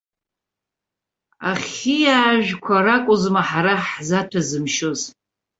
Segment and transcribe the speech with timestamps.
[1.51, 5.01] Ахьиаажәқәа ракәызма ҳара ҳзаҭәазымшьоз.